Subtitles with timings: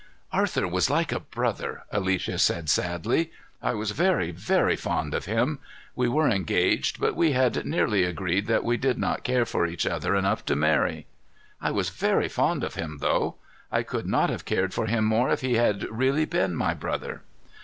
[0.31, 3.31] "Arthur was like a brother," Alicia said sadly.
[3.61, 5.59] "I was very, very fond of him.
[5.95, 9.85] We were engaged, but we had nearly agreed that we did not care for each
[9.85, 11.05] other enough to marry.
[11.61, 13.35] I was very fond of him, though.
[13.71, 17.21] I could not have cared for him more if he had really been my brother."